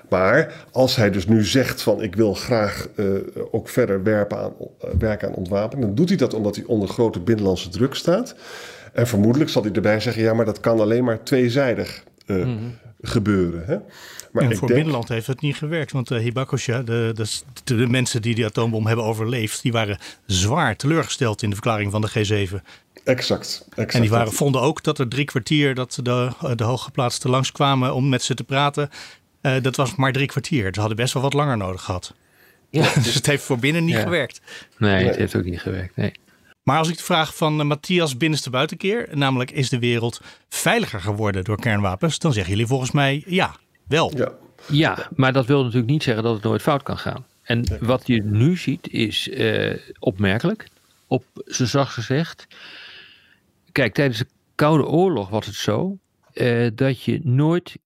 Maar 0.09 0.67
als 0.73 0.97
hij 0.97 1.11
dus 1.11 1.27
nu 1.27 1.45
zegt 1.45 1.83
van 1.83 2.03
ik 2.03 2.15
wil 2.15 2.35
graag 2.35 2.89
uh, 2.97 3.07
ook 3.51 3.69
verder 3.69 4.03
werpen 4.03 4.39
aan, 4.39 4.53
uh, 4.61 4.91
werken 4.99 5.29
aan 5.29 5.35
ontwapening, 5.35 5.87
dan 5.87 5.95
doet 5.95 6.09
hij 6.09 6.19
dat 6.19 6.35
omdat 6.35 6.57
hij 6.57 6.65
onder 6.65 6.89
grote 6.89 7.21
binnenlandse 7.21 7.69
druk 7.69 7.95
staat. 7.95 8.35
En 8.93 9.07
vermoedelijk 9.07 9.51
zal 9.51 9.63
hij 9.63 9.73
erbij 9.73 10.01
zeggen, 10.01 10.23
ja, 10.23 10.35
maar 10.35 10.45
dat 10.45 10.61
kan 10.61 10.81
alleen 10.81 11.05
maar 11.05 11.23
tweezijdig 11.23 12.05
uh, 12.27 12.37
mm 12.37 12.43
-hmm. 12.43 12.75
gebeuren. 13.01 13.65
Hè? 13.67 13.77
Maar 14.33 14.43
en 14.43 14.57
voor 14.57 14.69
denk... 14.69 14.81
binnenland 14.81 15.09
heeft 15.09 15.27
het 15.27 15.41
niet 15.41 15.57
gewerkt, 15.57 15.93
want 15.93 16.11
uh, 16.11 16.19
Hibakusha, 16.19 16.83
de, 16.83 17.13
de, 17.15 17.77
de, 17.77 17.87
mensen 17.87 18.23
die 18.23 18.35
die 18.35 18.45
atoombom 18.45 18.87
hebben 18.87 19.05
overleefd, 19.05 19.63
die 19.63 19.73
waren 19.73 19.99
zwaar 20.27 20.77
teleurgesteld 20.77 21.43
in 21.43 21.49
de 21.49 21.55
verklaring 21.55 21.91
van 21.91 22.01
de 22.01 22.11
G7. 22.11 22.55
Exact, 23.05 23.67
exact. 23.69 23.95
En 23.95 24.01
die 24.01 24.11
waren, 24.11 24.33
vonden 24.33 24.61
ook 24.61 24.83
dat 24.83 24.99
er 24.99 25.09
drie 25.09 25.25
kwartier 25.25 25.75
dat 25.75 25.99
de, 26.03 26.31
de 26.55 26.65
hooggeplaatsten 26.65 27.31
langskwamen 27.31 27.95
om 27.95 28.09
met 28.09 28.23
ze 28.23 28.35
te 28.35 28.45
praten. 28.45 28.91
Uh, 29.43 29.63
dat 29.63 29.77
was 29.77 29.95
maar 29.95 30.13
drie 30.13 30.27
kwartier. 30.27 30.69
Ze 30.73 30.81
hadden 30.81 30.97
best 30.97 31.15
wel 31.15 31.23
wat 31.23 31.33
langer 31.33 31.57
nodig 31.57 31.83
gehad. 31.83 32.15
Ja. 32.71 32.95
dus 33.03 33.15
het 33.15 33.27
heeft 33.27 33.43
voor 33.43 33.59
binnen 33.59 33.85
niet 33.85 33.95
ja. 33.95 34.03
gewerkt. 34.03 34.41
Nee, 34.79 35.05
het 35.07 35.17
heeft 35.17 35.37
ook 35.37 35.45
niet 35.45 35.61
gewerkt. 35.61 35.97
Nee. 35.97 36.13
Maar 36.63 36.79
als 36.79 36.89
ik 36.89 36.97
de 36.97 37.03
vraag 37.03 37.37
van 37.37 37.61
uh, 37.61 37.67
Matthias 37.67 38.17
binnenste 38.17 38.51
buitenkeer, 38.51 39.09
namelijk 39.13 39.51
is 39.51 39.69
de 39.69 39.79
wereld 39.79 40.21
veiliger 40.49 41.01
geworden 41.01 41.45
door 41.45 41.61
kernwapens, 41.61 42.19
dan 42.19 42.33
zeggen 42.33 42.53
jullie 42.53 42.67
volgens 42.67 42.91
mij 42.91 43.23
ja, 43.27 43.57
wel. 43.87 44.13
Ja, 44.17 44.33
ja 44.69 45.09
maar 45.17 45.33
dat 45.33 45.47
wil 45.47 45.63
natuurlijk 45.63 45.91
niet 45.91 46.03
zeggen 46.03 46.23
dat 46.23 46.35
het 46.35 46.43
nooit 46.43 46.63
fout 46.63 46.83
kan 46.83 46.99
gaan. 46.99 47.27
En 47.43 47.79
wat 47.81 48.07
je 48.07 48.23
nu 48.23 48.57
ziet 48.57 48.89
is 48.91 49.29
uh, 49.29 49.77
opmerkelijk, 49.99 50.69
op 51.07 51.25
zo 51.47 51.65
zacht 51.65 51.93
gezegd. 51.93 52.47
Kijk, 53.73 53.95
tijdens 53.95 54.19
de 54.19 54.27
Koude 54.55 54.87
Oorlog 54.87 55.29
was 55.29 55.47
het 55.47 55.55
zo 55.55 55.99
uh, 56.35 56.71
dat 56.75 57.03
je 57.03 57.21
nooit 57.23 57.77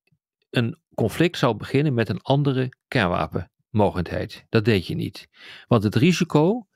een 0.51 0.77
conflict 0.95 1.39
zou 1.39 1.57
beginnen 1.57 1.95
met 1.95 2.09
een 2.09 2.23
andere 2.23 2.69
kernwapenmogendheid. 2.89 4.45
Dat 4.49 4.65
deed 4.65 4.87
je 4.87 4.95
niet. 4.95 5.29
Want 5.67 5.83
het 5.83 5.95
risico 5.95 6.67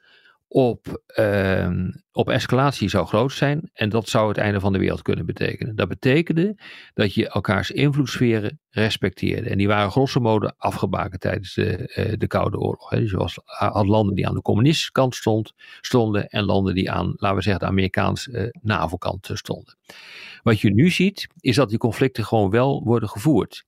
op, 0.48 1.02
uh, 1.18 1.70
op 2.12 2.28
escalatie 2.28 2.88
zou 2.88 3.06
groot 3.06 3.32
zijn 3.32 3.70
en 3.72 3.88
dat 3.88 4.08
zou 4.08 4.28
het 4.28 4.36
einde 4.36 4.60
van 4.60 4.72
de 4.72 4.78
wereld 4.78 5.02
kunnen 5.02 5.26
betekenen. 5.26 5.76
Dat 5.76 5.88
betekende 5.88 6.58
dat 6.94 7.14
je 7.14 7.28
elkaars 7.28 7.70
invloedssferen 7.70 8.60
respecteerde. 8.70 9.50
En 9.50 9.58
die 9.58 9.66
waren 9.66 9.90
grosso 9.90 10.20
modo 10.20 10.50
afgebakend 10.56 11.20
tijdens 11.20 11.54
de, 11.54 11.94
uh, 11.96 12.18
de 12.18 12.26
Koude 12.26 12.58
Oorlog. 12.58 12.90
Hè. 12.90 13.00
Dus 13.00 13.10
je 13.10 13.42
had 13.44 13.86
landen 13.86 14.14
die 14.14 14.28
aan 14.28 14.34
de 14.34 14.42
communistische 14.42 14.92
kant 14.92 15.14
stond, 15.14 15.52
stonden 15.80 16.28
en 16.28 16.44
landen 16.44 16.74
die 16.74 16.90
aan, 16.90 17.14
laten 17.16 17.36
we 17.36 17.42
zeggen, 17.42 17.62
de 17.62 17.70
Amerikaanse 17.70 18.30
uh, 18.30 18.48
NAVO-kant 18.62 19.30
stonden. 19.32 19.76
Wat 20.42 20.60
je 20.60 20.74
nu 20.74 20.90
ziet, 20.90 21.28
is 21.40 21.56
dat 21.56 21.68
die 21.68 21.78
conflicten 21.78 22.24
gewoon 22.24 22.50
wel 22.50 22.82
worden 22.84 23.08
gevoerd. 23.08 23.64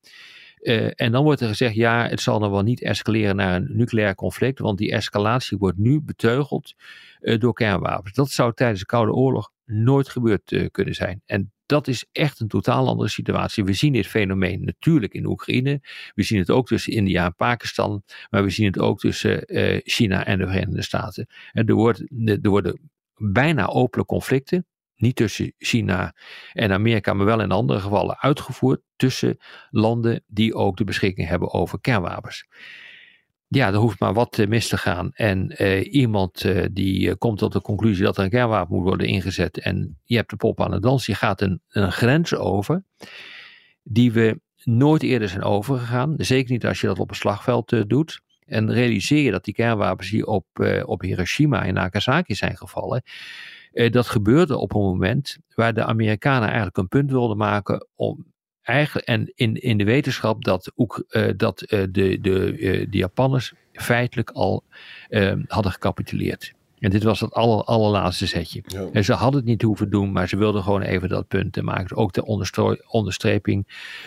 Uh, 0.60 0.90
en 0.94 1.12
dan 1.12 1.24
wordt 1.24 1.40
er 1.40 1.48
gezegd, 1.48 1.74
ja, 1.74 2.08
het 2.08 2.20
zal 2.20 2.38
dan 2.38 2.50
wel 2.50 2.62
niet 2.62 2.82
escaleren 2.82 3.36
naar 3.36 3.54
een 3.54 3.68
nucleair 3.70 4.14
conflict, 4.14 4.58
want 4.58 4.78
die 4.78 4.92
escalatie 4.92 5.58
wordt 5.58 5.78
nu 5.78 6.00
beteugeld 6.00 6.74
uh, 7.20 7.38
door 7.38 7.52
kernwapens. 7.52 8.14
Dat 8.14 8.30
zou 8.30 8.54
tijdens 8.54 8.80
de 8.80 8.86
Koude 8.86 9.12
Oorlog 9.12 9.50
nooit 9.64 10.08
gebeurd 10.08 10.52
uh, 10.52 10.66
kunnen 10.70 10.94
zijn. 10.94 11.22
En 11.26 11.52
dat 11.66 11.88
is 11.88 12.06
echt 12.12 12.40
een 12.40 12.48
totaal 12.48 12.88
andere 12.88 13.08
situatie. 13.08 13.64
We 13.64 13.72
zien 13.72 13.92
dit 13.92 14.06
fenomeen 14.06 14.64
natuurlijk 14.64 15.12
in 15.12 15.26
Oekraïne. 15.26 15.80
We 16.14 16.22
zien 16.22 16.38
het 16.38 16.50
ook 16.50 16.66
tussen 16.66 16.92
India 16.92 17.24
en 17.24 17.34
Pakistan. 17.34 18.02
Maar 18.30 18.42
we 18.42 18.50
zien 18.50 18.66
het 18.66 18.78
ook 18.78 19.00
tussen 19.00 19.44
China 19.84 20.26
en 20.26 20.38
de 20.38 20.46
Verenigde 20.46 20.82
Staten. 20.82 21.26
En 21.52 21.66
er, 21.66 21.74
wordt, 21.74 22.00
er 22.24 22.50
worden 22.50 22.90
bijna 23.16 23.66
open 23.66 24.04
conflicten. 24.04 24.66
Niet 24.98 25.16
tussen 25.16 25.52
China 25.58 26.14
en 26.52 26.72
Amerika, 26.72 27.12
maar 27.12 27.26
wel 27.26 27.40
in 27.40 27.52
andere 27.52 27.80
gevallen 27.80 28.18
uitgevoerd 28.20 28.80
tussen 28.96 29.36
landen 29.70 30.24
die 30.26 30.54
ook 30.54 30.76
de 30.76 30.84
beschikking 30.84 31.28
hebben 31.28 31.52
over 31.52 31.80
kernwapens 31.80 32.46
ja, 33.48 33.68
er 33.68 33.74
hoeft 33.74 34.00
maar 34.00 34.14
wat 34.14 34.46
mis 34.48 34.68
te 34.68 34.76
gaan. 34.76 35.12
En 35.12 35.62
uh, 35.62 35.92
iemand 35.92 36.44
uh, 36.44 36.64
die 36.72 37.16
komt 37.16 37.38
tot 37.38 37.52
de 37.52 37.60
conclusie 37.60 38.04
dat 38.04 38.16
er 38.16 38.24
een 38.24 38.30
kernwapen 38.30 38.76
moet 38.76 38.84
worden 38.84 39.06
ingezet. 39.06 39.58
En 39.58 39.98
je 40.04 40.16
hebt 40.16 40.30
de 40.30 40.36
pop 40.36 40.60
aan 40.60 40.72
het 40.72 40.82
dansen. 40.82 41.12
Je 41.12 41.18
gaat 41.18 41.40
een, 41.40 41.60
een 41.68 41.92
grens 41.92 42.34
over. 42.34 42.84
Die 43.82 44.12
we 44.12 44.40
nooit 44.62 45.02
eerder 45.02 45.28
zijn 45.28 45.42
overgegaan. 45.42 46.14
Zeker 46.16 46.52
niet 46.52 46.66
als 46.66 46.80
je 46.80 46.86
dat 46.86 46.98
op 46.98 47.10
een 47.10 47.16
slagveld 47.16 47.88
doet. 47.88 48.20
En 48.46 48.72
realiseer 48.72 49.22
je 49.22 49.30
dat 49.30 49.44
die 49.44 49.54
kernwapens 49.54 50.10
die 50.10 50.26
op, 50.26 50.46
op 50.84 51.00
Hiroshima 51.00 51.64
en 51.64 51.74
Nagasaki 51.74 52.34
zijn 52.34 52.56
gevallen. 52.56 53.02
Dat 53.72 54.06
gebeurde 54.06 54.56
op 54.56 54.74
een 54.74 54.80
moment 54.80 55.38
waar 55.54 55.74
de 55.74 55.84
Amerikanen 55.84 56.46
eigenlijk 56.46 56.76
een 56.76 56.88
punt 56.88 57.10
wilden 57.10 57.36
maken 57.36 57.86
om 57.94 58.26
eigenlijk, 58.62 59.06
en 59.06 59.32
in, 59.34 59.54
in 59.54 59.78
de 59.78 59.84
wetenschap 59.84 60.44
dat, 60.44 60.72
ook, 60.74 61.04
uh, 61.10 61.28
dat 61.36 61.62
uh, 61.62 61.68
de, 61.68 62.20
de, 62.20 62.56
de 62.90 62.98
Japanners 62.98 63.52
feitelijk 63.72 64.30
al 64.30 64.64
hadden 65.46 65.72
gecapituleerd. 65.72 66.52
En 66.78 66.90
dit 66.90 67.02
was 67.02 67.20
het 67.20 67.32
aller, 67.32 67.64
allerlaatste 67.64 68.26
setje. 68.26 68.62
Ja. 68.66 68.88
En 68.92 69.04
ze 69.04 69.12
hadden 69.12 69.40
het 69.40 69.48
niet 69.48 69.62
hoeven 69.62 69.90
doen, 69.90 70.12
maar 70.12 70.28
ze 70.28 70.36
wilden 70.36 70.62
gewoon 70.62 70.82
even 70.82 71.08
dat 71.08 71.28
punt 71.28 71.52
te 71.52 71.62
maken. 71.62 71.96
Ook 71.96 72.12
de 72.12 72.24
onderstreping 72.88 73.64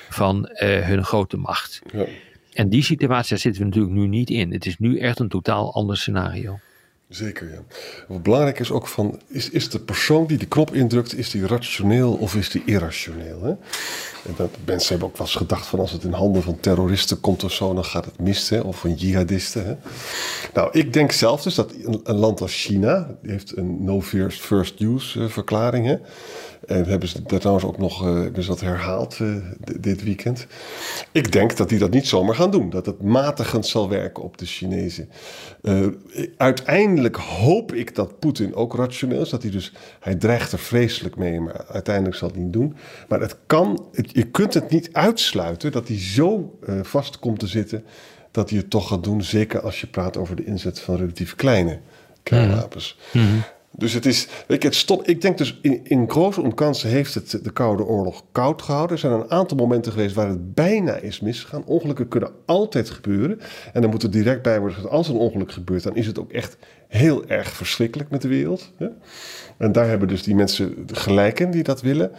van 0.10 0.50
hun 0.54 1.04
grote 1.04 1.38
macht. 1.38 1.82
Ja. 1.94 2.06
En 2.54 2.70
die 2.70 2.84
situatie 2.84 3.30
daar 3.30 3.40
zitten 3.40 3.62
we 3.62 3.68
natuurlijk 3.68 3.94
nu 3.94 4.08
niet 4.08 4.30
in. 4.30 4.52
Het 4.52 4.66
is 4.66 4.78
nu 4.78 5.00
echt 5.00 5.20
een 5.20 5.30
totaal 5.30 5.74
ander 5.74 5.98
scenario. 5.98 6.60
Zeker, 7.12 7.50
ja. 7.50 7.64
Wat 8.08 8.24
belangrijk 8.24 8.60
is 8.60 8.72
ook 8.72 8.88
van, 8.88 9.20
is, 9.28 9.50
is 9.50 9.70
de 9.70 9.80
persoon 9.80 10.26
die 10.26 10.38
de 10.38 10.48
knop 10.48 10.74
indrukt, 10.74 11.18
is 11.18 11.30
die 11.30 11.48
rationeel 11.48 12.14
of 12.14 12.36
is 12.36 12.50
die 12.50 12.62
irrationeel? 12.66 13.44
Hè? 13.44 13.50
En 13.50 14.34
dat, 14.36 14.50
mensen 14.66 14.90
hebben 14.90 15.08
ook 15.08 15.18
wel 15.18 15.28
eens 15.28 15.36
gedacht 15.36 15.66
van 15.66 15.80
als 15.80 15.92
het 15.92 16.04
in 16.04 16.14
handen 16.14 16.44
van 16.44 16.60
terroristen 16.60 17.20
komt 17.20 17.44
of 17.44 17.52
zo, 17.52 17.74
dan 17.74 17.86
gaat 17.86 18.06
het 18.06 18.20
mis, 18.20 18.50
hè? 18.50 18.60
of 18.60 18.80
van 18.80 18.94
jihadisten. 18.94 19.66
Hè? 19.66 19.76
Nou, 20.54 20.70
ik 20.72 20.94
denk 20.94 21.12
zelf 21.12 21.42
dus 21.42 21.56
dat 21.56 21.74
een, 22.04 22.16
land 22.16 22.42
als 22.42 22.64
China, 22.64 23.16
die 23.22 23.32
heeft 23.32 23.58
een 23.58 23.84
no 23.84 24.02
first, 24.02 24.42
first 24.42 24.80
use 24.80 25.20
uh, 25.20 25.30
verklaring, 25.30 25.86
hè? 25.86 25.98
En 26.62 26.86
hebben 26.86 27.10
ze 27.10 27.22
dat 27.24 27.40
trouwens 27.40 27.66
ook 27.66 27.78
nog 27.78 28.00
ze 28.36 28.46
dat 28.48 28.60
herhaald 28.62 29.20
uh, 29.20 29.36
dit 29.80 30.04
weekend. 30.04 30.48
Ik 31.12 31.32
denk 31.32 31.58
dat 31.58 31.70
die 31.70 31.80
dat 31.80 31.92
niet 31.92 32.08
zomaar 32.08 32.36
gaan 32.36 32.52
doen. 32.52 32.70
Dat 32.70 32.86
het 32.86 33.02
matigend 33.02 33.66
zal 33.66 33.90
werken 33.90 34.24
op 34.24 34.38
de 34.38 34.46
Chinezen. 34.46 35.10
Uiteindelijk 36.38 37.01
hoop 37.10 37.74
ik 37.74 37.96
dat 37.96 38.20
Poetin 38.20 38.56
ook 38.56 38.76
rationeel 38.76 39.22
is. 39.22 39.30
Dat 39.30 39.42
hij 39.42 39.52
dus, 39.52 39.74
hij 40.00 40.16
dreigt 40.16 40.52
er 40.52 40.60
vreselijk 40.60 41.16
mee, 41.16 41.40
maar 41.40 41.66
uiteindelijk 41.68 42.16
zal 42.16 42.32
hij 42.32 42.42
niet 42.42 42.54
doen. 42.54 42.76
Maar 43.08 43.20
het 43.20 43.38
kan, 43.46 43.86
het, 43.92 44.12
je 44.14 44.24
kunt 44.24 44.54
het 44.54 44.70
niet 44.70 44.90
uitsluiten 44.94 45.72
dat 45.72 45.88
hij 45.88 46.00
zo 46.00 46.60
vast 46.82 47.20
komt 47.20 47.40
te 47.40 47.48
zitten 47.48 47.84
dat 48.32 48.50
hij 48.50 48.60
het 48.60 48.70
toch 48.70 48.88
gaat 48.88 49.04
doen. 49.04 49.24
Zeker 49.24 49.62
als 49.62 49.82
je 49.82 49.88
praat 49.88 50.18
over 50.18 50.36
de 50.36 50.46
inzet 50.46 50.80
van 50.80 50.96
relatief 50.96 51.36
kleine 51.36 51.80
kernwapens. 52.24 53.00
Mm 53.14 53.22
-hmm. 53.22 53.44
Dus 53.76 53.94
het 53.94 54.06
is, 54.06 54.28
weet 54.48 54.62
je, 54.62 54.68
het 54.68 54.78
stond, 54.78 55.10
ik 55.10 55.22
denk 55.22 55.38
dus 55.38 55.60
in, 55.62 55.80
in 55.84 56.10
grote 56.10 56.42
omkansen 56.42 56.90
heeft 56.90 57.14
het 57.14 57.40
de 57.44 57.52
Koude 57.52 57.84
Oorlog 57.84 58.24
koud 58.32 58.62
gehouden. 58.62 58.96
Er 58.96 59.02
zijn 59.02 59.14
een 59.14 59.32
aantal 59.32 59.58
momenten 59.58 59.92
geweest 59.92 60.16
waar 60.16 60.28
het 60.28 60.54
bijna 60.54 60.96
is 60.96 61.20
misgegaan. 61.20 61.66
Ongelukken 61.66 62.08
kunnen 62.08 62.32
altijd 62.46 62.90
gebeuren. 62.90 63.40
En 63.74 63.82
dan 63.82 63.90
moet 63.90 64.04
er 64.04 64.12
direct 64.12 64.42
bij 64.42 64.58
worden 64.58 64.76
gezegd, 64.76 64.94
als 64.94 65.08
een 65.08 65.16
ongeluk 65.16 65.52
gebeurt, 65.52 65.84
dan 65.84 65.96
is 65.96 66.08
het 66.08 66.20
ook 66.20 66.32
echt 66.32 66.58
heel 66.92 67.28
erg 67.28 67.54
verschrikkelijk 67.54 68.10
met 68.10 68.22
de 68.22 68.28
wereld. 68.28 68.74
Hè? 68.78 68.88
En 69.58 69.72
daar 69.72 69.88
hebben 69.88 70.08
dus 70.08 70.24
die 70.24 70.36
mensen 70.36 70.86
gelijk 70.86 71.40
in 71.40 71.52
die 71.52 71.64
dat 71.64 71.82
willen. 71.82 72.12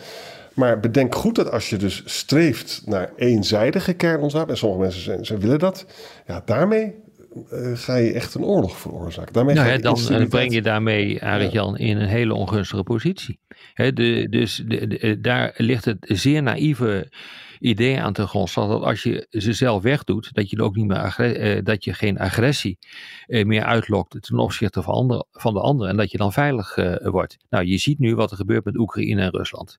Maar 0.54 0.80
bedenk 0.80 1.14
goed 1.14 1.34
dat 1.34 1.50
als 1.50 1.70
je 1.70 1.76
dus 1.76 2.02
streeft 2.04 2.82
naar 2.86 3.12
eenzijdige 3.16 3.92
kernontswapen, 3.92 4.50
en 4.50 4.56
sommige 4.56 4.80
mensen 4.80 5.02
zijn, 5.02 5.24
ze 5.24 5.38
willen 5.38 5.58
dat, 5.58 5.86
ja, 6.26 6.42
daarmee 6.44 6.94
uh, 7.52 7.70
ga 7.74 7.96
je 7.96 8.12
echt 8.12 8.34
een 8.34 8.44
oorlog 8.44 8.78
veroorzaken. 8.78 9.32
Daarmee 9.32 9.54
nou, 9.54 9.78
dan 9.78 9.92
instabiliteit... 9.92 10.28
breng 10.28 10.52
je 10.52 10.62
daarmee 10.62 11.22
Arend 11.22 11.52
Jan 11.52 11.78
in 11.78 11.96
een 11.96 12.08
hele 12.08 12.34
ongunstige 12.34 12.82
positie. 12.82 13.38
He, 13.74 13.92
de, 13.92 14.26
dus 14.30 14.62
de, 14.66 14.86
de, 14.86 15.20
daar 15.20 15.54
ligt 15.56 15.84
het 15.84 15.98
zeer 16.00 16.42
naïeve 16.42 17.12
idee 17.62 18.00
aan 18.00 18.12
te 18.12 18.26
grondslag 18.26 18.68
dat 18.68 18.82
als 18.82 19.02
je 19.02 19.26
ze 19.30 19.52
zelf 19.52 19.82
wegdoet, 19.82 20.34
dat 20.34 20.50
je, 20.50 20.62
ook 20.62 20.76
niet 20.76 20.86
meer 20.86 21.16
uh, 21.18 21.64
dat 21.64 21.84
je 21.84 21.92
geen 21.92 22.18
agressie 22.18 22.78
uh, 23.26 23.44
meer 23.44 23.64
uitlokt 23.64 24.22
ten 24.22 24.38
opzichte 24.38 24.82
van, 24.82 25.24
van 25.32 25.54
de 25.54 25.60
anderen 25.60 25.90
en 25.90 25.96
dat 25.96 26.10
je 26.10 26.18
dan 26.18 26.32
veilig 26.32 26.74
wordt. 27.02 27.36
Nou, 27.50 27.64
je 27.64 27.78
ziet 27.78 27.98
nu 27.98 28.14
wat 28.14 28.30
er 28.30 28.36
gebeurt 28.36 28.64
met 28.64 28.76
Oekraïne 28.76 29.22
en 29.22 29.30
Rusland. 29.30 29.78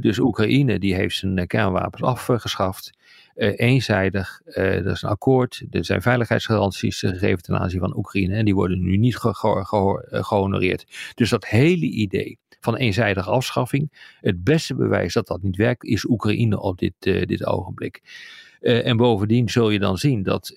Dus 0.00 0.18
Oekraïne 0.18 0.78
die 0.78 0.94
heeft 0.94 1.16
zijn 1.16 1.46
kernwapens 1.46 2.02
afgeschaft. 2.02 2.90
Eenzijdig. 3.36 4.40
Uh, 4.44 4.56
er 4.56 4.86
is 4.86 5.02
een 5.02 5.08
akkoord. 5.08 5.62
Er 5.70 5.84
zijn 5.84 6.02
veiligheidsgaranties 6.02 6.98
gegeven 6.98 7.42
ten 7.42 7.58
aanzien 7.58 7.80
van 7.80 7.96
Oekraïne. 7.96 8.34
En 8.34 8.44
die 8.44 8.54
worden 8.54 8.80
nu 8.80 8.96
niet 8.96 9.16
ge 9.16 9.34
ge 9.34 9.64
ge 9.64 10.06
eh, 10.10 10.24
gehonoreerd. 10.24 10.86
Dus 11.14 11.30
dat 11.30 11.46
hele 11.46 11.86
idee 11.86 12.38
van 12.66 12.76
eenzijdige 12.76 13.30
afschaffing. 13.30 14.16
Het 14.20 14.44
beste 14.44 14.74
bewijs 14.74 15.12
dat 15.12 15.26
dat 15.26 15.42
niet 15.42 15.56
werkt 15.56 15.84
is 15.84 16.04
Oekraïne 16.04 16.60
op 16.60 16.78
dit, 16.78 16.94
uh, 17.00 17.26
dit 17.26 17.46
ogenblik. 17.46 18.02
en 18.60 18.96
bovendien 18.96 19.48
zul 19.48 19.70
je 19.70 19.78
dan 19.78 19.98
zien 19.98 20.22
dat 20.22 20.54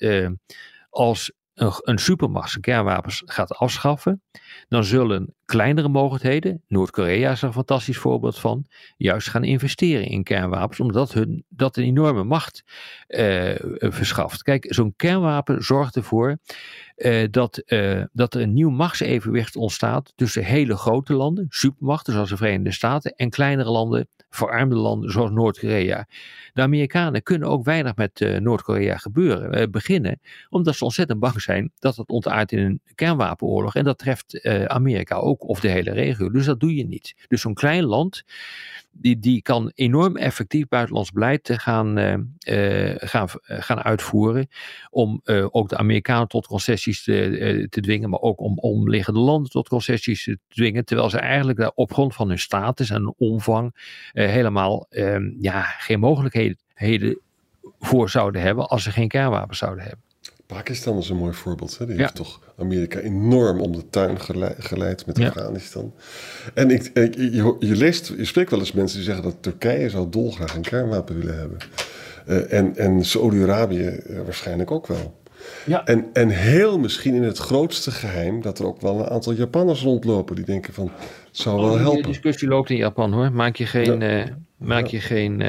als 0.90 1.32
een, 1.60 1.72
een 1.82 1.98
supermacht 1.98 2.50
zijn 2.50 2.62
kernwapens 2.62 3.22
gaat 3.26 3.56
afschaffen, 3.56 4.22
dan 4.68 4.84
zullen 4.84 5.34
kleinere 5.46 5.88
mogelijkheden, 5.88 6.64
Noord-Korea 6.68 7.32
is 7.32 7.42
er 7.42 7.48
een 7.48 7.54
fantastisch 7.54 7.98
voorbeeld 7.98 8.40
van, 8.40 8.66
juist 8.98 9.30
gaan 9.30 9.44
investeren 9.44 10.06
in 10.06 10.24
kernwapens, 10.24 10.80
omdat 10.80 11.14
hun 11.14 11.44
dat 11.50 11.78
een 11.78 11.84
enorme 11.84 12.24
macht 12.24 12.64
uh, 13.08 13.56
verschaft. 13.80 14.42
Kijk, 14.42 14.66
zo'n 14.70 14.94
kernwapen 14.96 15.64
zorgt 15.64 15.96
ervoor 15.96 16.38
uh, 16.96 17.28
dat, 17.32 17.62
uh, 17.66 18.04
dat 18.12 18.34
er 18.34 18.42
een 18.42 18.54
nieuw 18.54 18.70
machtsevenwicht 18.70 19.56
ontstaat 19.56 20.14
tussen 20.16 20.44
hele 20.44 20.76
grote 20.76 21.14
landen, 21.14 21.46
supermachten 21.50 22.14
zoals 22.14 22.30
de 22.30 22.38
Verenigde 22.38 22.72
Staten, 22.72 23.14
en 23.16 23.30
kleinere 23.30 23.72
landen, 23.72 24.08
verarmde 24.30 24.76
landen 24.76 25.12
zoals 25.12 25.32
Noord-Korea. 25.32 26.08
De 26.54 26.62
Amerikanen 26.62 27.24
kunnen 27.24 27.48
ook 27.48 27.64
weinig 27.64 27.96
met 27.96 28.40
Noord-Korea 28.40 28.98
gebeuren, 28.98 29.72
beginnen, 29.72 30.20
omdat 30.50 30.76
ze 30.76 30.84
ontzettend 30.84 31.20
bang 31.20 31.42
zijn 31.42 31.72
dat 31.80 31.96
het 31.96 32.10
ontaart 32.10 32.52
in 32.52 32.60
een 32.60 32.82
kernwapenoorlog. 32.96 33.76
En 33.76 33.84
dat 33.84 33.98
treft 33.98 34.48
Amerika 34.68 35.16
ook 35.16 35.48
of 35.48 35.60
de 35.60 35.70
hele 35.70 35.92
regio. 35.92 36.30
Dus 36.30 36.46
dat 36.46 36.60
doe 36.60 36.76
je 36.76 36.86
niet. 36.86 37.16
Dus 37.28 37.42
zo'n 37.42 37.54
klein 37.54 37.84
land, 37.84 38.24
die, 38.92 39.20
die 39.20 39.42
kan 39.42 39.72
enorm 39.76 40.18
effectief 40.18 40.68
buitenlands 40.68 41.12
beleid 41.12 41.50
gaan, 41.54 42.00
uh, 42.00 42.16
uh, 42.44 42.96
gaan, 42.98 43.28
gaan 43.42 43.82
uitvoeren. 43.82 44.48
Om 44.90 45.22
ook 45.52 45.70
de 45.70 45.78
Amerikanen 45.78 46.28
tot 46.28 46.48
concessies 46.48 47.04
te, 47.04 47.68
te 47.70 47.82
dwingen, 47.82 48.10
maar 48.10 48.20
ook 48.20 48.40
om 48.40 48.58
omliggende 48.58 49.20
landen 49.20 49.52
tot 49.52 49.70
concessies 49.70 50.24
te 50.24 50.40
dwingen. 50.48 50.86
Terwijl 50.86 51.10
ze 51.10 51.20
eigenlijk 51.20 51.60
daar 51.60 51.72
op 51.76 51.94
grond 51.94 52.16
van 52.16 52.28
hun 52.28 52.40
status 52.40 52.90
en 52.90 53.14
omvang 53.18 53.76
helemaal 54.12 54.86
ehm, 54.90 55.32
ja, 55.40 55.62
geen 55.62 56.00
mogelijkheden 56.00 57.20
voor 57.80 58.10
zouden 58.10 58.42
hebben 58.42 58.68
als 58.68 58.84
ze 58.84 58.92
geen 58.92 59.08
kernwapens 59.08 59.58
zouden 59.58 59.84
hebben. 59.84 60.09
Pakistan 60.56 60.98
is 60.98 61.10
een 61.10 61.18
mooi 61.18 61.34
voorbeeld. 61.34 61.78
Hè? 61.78 61.86
Die 61.86 61.98
heeft 61.98 62.16
toch 62.16 62.40
Amerika 62.58 63.00
enorm 63.00 63.62
om 63.62 63.72
de 63.72 63.90
tuin 63.90 64.20
geleid 64.60 65.06
met 65.06 65.20
Afghanistan. 65.20 65.94
En 66.54 66.72
ik, 66.72 66.92
je, 66.94 67.56
je, 67.60 67.76
leest, 67.76 68.14
je 68.18 68.26
spreekt 68.26 68.50
wel 68.50 68.60
eens 68.60 68.72
mensen 68.72 68.98
die 68.98 69.06
zeggen 69.06 69.24
dat 69.24 69.36
Turkije 69.40 69.90
zou 69.90 70.10
dolgraag 70.10 70.56
een 70.56 70.62
kernwapen 70.62 71.18
willen 71.18 71.38
hebben. 71.38 71.58
Uh, 72.28 72.54
en 72.54 72.78
en 72.78 73.06
Saudi-Arabië 73.06 74.00
uh, 74.08 74.22
waarschijnlijk 74.22 74.72
ook 74.72 74.88
wel. 74.88 75.22
Ja. 75.66 75.86
En, 75.86 76.06
en 76.14 76.30
heel 76.30 76.80
misschien 76.80 77.14
in 77.14 77.24
het 77.24 77.38
grootste 77.38 77.92
geheim 77.92 78.42
dat 78.42 78.60
er 78.60 78.66
ook 78.66 78.82
wel 78.82 79.00
een 79.00 79.10
aantal 79.10 79.34
Japanners 79.34 79.82
rondlopen 79.82 80.36
die 80.36 80.46
denken 80.46 80.74
van 80.74 80.86
het 80.86 81.38
zou 81.38 81.62
wel 81.62 81.78
helpen. 81.78 82.02
De 82.02 82.08
discussie 82.08 82.48
loopt 82.48 82.70
in 82.70 82.78
Japan 82.78 83.14
hoor. 83.14 83.32
Maak 83.32 83.56
je 83.56 83.66
geen, 83.66 84.00
ja. 84.00 84.26
uh, 84.26 84.34
maak 84.58 84.86
je 84.86 85.00
geen 85.00 85.42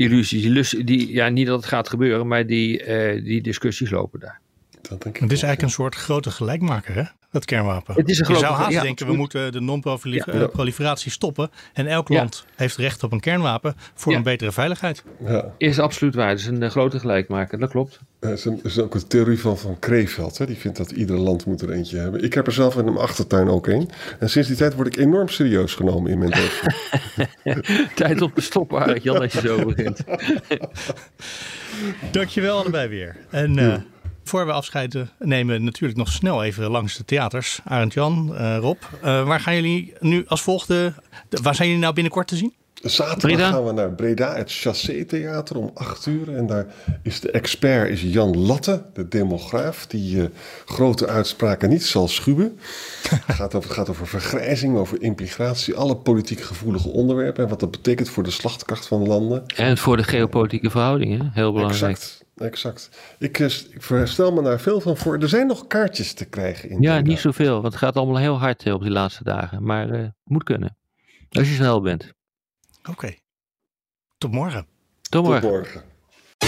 illusies. 0.00 0.70
Die, 0.70 1.12
ja, 1.12 1.28
niet 1.28 1.46
dat 1.46 1.56
het 1.56 1.68
gaat 1.68 1.88
gebeuren, 1.88 2.26
maar 2.26 2.46
die, 2.46 2.86
uh, 2.86 3.24
die 3.24 3.42
discussies 3.42 3.90
lopen 3.90 4.20
daar. 4.20 4.40
Dat 4.82 5.02
denk 5.02 5.14
ik 5.16 5.22
het 5.22 5.32
is 5.32 5.42
eigenlijk 5.42 5.62
een 5.62 5.82
soort 5.82 5.94
grote 5.94 6.30
gelijkmaker, 6.30 6.94
hè? 6.94 7.04
Dat 7.30 7.44
kernwapen. 7.44 7.94
Het 7.94 8.08
is 8.08 8.18
een 8.18 8.28
je 8.28 8.38
zou 8.38 8.54
haast 8.54 8.70
ja, 8.70 8.82
denken, 8.82 9.06
we 9.06 9.12
moeten 9.16 9.52
de 9.52 9.58
Ja. 9.58 9.64
non-proliferatie 9.64 11.10
stoppen. 11.10 11.50
En 11.72 11.86
elk 11.86 12.08
Ja. 12.08 12.16
land 12.16 12.44
heeft 12.56 12.76
recht 12.76 13.02
op 13.02 13.12
een 13.12 13.20
kernwapen 13.20 13.74
voor 13.94 14.12
Ja. 14.12 14.18
een 14.18 14.24
betere 14.24 14.52
veiligheid. 14.52 15.04
Ja. 15.26 15.44
Is 15.58 15.78
absoluut 15.78 16.14
waar. 16.14 16.28
Het 16.28 16.38
is 16.38 16.46
een 16.46 16.62
eh, 16.62 16.70
grote 16.70 16.98
gelijkmaker, 16.98 17.58
dat 17.58 17.70
klopt. 17.70 18.00
Er 18.20 18.32
is, 18.32 18.44
een- 18.44 18.60
is 18.62 18.78
ook 18.78 18.94
een 18.94 19.06
theorie 19.06 19.38
van 19.40 19.58
Van 19.58 19.78
Kreeveld. 19.78 20.38
Hè? 20.38 20.46
Die 20.46 20.56
vindt 20.56 20.76
dat 20.76 20.90
ieder 20.90 21.16
land 21.16 21.46
moet 21.46 21.62
er 21.62 21.70
eentje 21.70 21.98
hebben. 21.98 22.24
Ik 22.24 22.34
heb 22.34 22.46
er 22.46 22.52
zelf 22.52 22.76
in 22.76 22.84
mijn 22.84 22.96
achtertuin 22.96 23.48
ook 23.48 23.66
een. 23.66 23.90
En 24.18 24.30
sinds 24.30 24.48
die 24.48 24.56
tijd 24.56 24.74
word 24.74 24.86
ik 24.86 24.96
enorm 24.96 25.28
serieus 25.28 25.74
genomen 25.74 26.10
in 26.10 26.18
mijn 26.18 26.30
leven. 26.30 26.74
Tijd 27.94 28.22
om 28.22 28.32
te 28.34 28.40
stoppen, 28.40 29.00
Jan, 29.02 29.20
als 29.20 29.32
je 29.32 29.40
zo 29.40 29.64
begint. 29.64 30.00
Dankjewel 32.12 32.58
allebei 32.58 32.88
weer. 32.88 33.16
En 33.30 33.58
eh, 33.58 33.74
voor 34.30 34.46
we 34.46 34.52
afscheid 34.52 34.94
eh, 34.94 35.02
nemen, 35.18 35.64
natuurlijk 35.64 35.98
nog 35.98 36.08
snel 36.12 36.44
even 36.44 36.70
langs 36.70 36.96
de 36.96 37.04
theaters. 37.04 37.60
Arend 37.64 37.92
Jan, 37.94 38.36
eh, 38.36 38.56
Rob, 38.60 38.76
eh, 39.02 39.26
waar 39.26 39.40
gaan 39.40 39.54
jullie 39.54 39.92
nu 40.00 40.24
als 40.26 40.42
volgende? 40.42 40.92
de- 41.28 41.38
waar 41.42 41.54
zijn 41.54 41.66
jullie 41.68 41.82
nou 41.82 41.94
binnenkort 41.94 42.28
te 42.28 42.36
zien? 42.36 42.54
Zaterdag 42.74 43.18
Breda? 43.20 43.50
gaan 43.50 43.64
we 43.64 43.72
naar 43.72 43.92
Breda, 43.92 44.34
het 44.36 44.52
Chassé 44.52 45.04
Theater 45.04 45.56
om 45.56 45.70
8 45.74 46.06
uur. 46.06 46.36
En 46.36 46.46
daar 46.46 46.66
is 47.02 47.20
de 47.20 47.30
expert 47.30 47.90
is 47.90 48.02
Jan 48.02 48.38
Latte, 48.38 48.82
de 48.92 49.08
demograaf, 49.08 49.86
die 49.86 50.28
grote 50.64 51.06
uitspraken 51.06 51.68
niet 51.68 51.84
zal 51.84 52.08
schuwen. 52.08 52.58
Het 53.26 53.36
gaat 53.36 53.54
over, 53.54 53.68
het 53.68 53.78
gaat 53.78 53.88
over 53.88 54.06
vergrijzing, 54.06 54.76
over 54.76 55.02
immigratie, 55.02 55.74
alle 55.74 55.96
politiek 55.96 56.40
gevoelige 56.40 56.88
onderwerpen. 56.88 57.42
En 57.44 57.50
wat 57.50 57.60
dat 57.60 57.70
betekent 57.70 58.08
voor 58.08 58.22
de 58.22 58.30
slachtkracht 58.30 58.86
van 58.86 59.06
landen. 59.06 59.46
En 59.46 59.78
voor 59.78 59.96
de 59.96 60.02
geopolitieke 60.02 60.70
verhoudingen, 60.70 61.30
heel 61.34 61.52
belangrijk. 61.52 61.92
Exact, 61.96 62.24
exact. 62.40 62.90
Ik, 63.18 63.38
eh, 63.38 64.00
ik 64.00 64.06
stel 64.06 64.32
me 64.32 64.42
daar 64.42 64.60
veel 64.60 64.80
van 64.80 64.96
voor. 64.96 65.18
Er 65.18 65.28
zijn 65.28 65.46
nog 65.46 65.66
kaartjes 65.66 66.12
te 66.12 66.24
krijgen 66.24 66.70
in 66.70 66.82
Ja, 66.82 67.00
niet 67.00 67.18
zoveel, 67.18 67.52
want 67.52 67.64
het 67.64 67.76
gaat 67.76 67.96
allemaal 67.96 68.16
heel 68.16 68.38
hard 68.38 68.62
eh, 68.62 68.74
op 68.74 68.82
die 68.82 68.90
laatste 68.90 69.24
dagen. 69.24 69.62
Maar 69.64 69.90
eh 69.90 70.08
moet 70.24 70.42
kunnen. 70.42 70.76
Als 71.30 71.48
je 71.48 71.54
snel 71.54 71.80
bent. 71.80 72.12
Oké. 72.88 73.14
Tot 74.18 74.32
morgen. 74.32 74.66
Tot 75.00 75.22
morgen. 75.22 75.82